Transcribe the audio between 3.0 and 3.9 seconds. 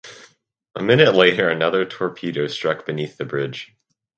the bridge.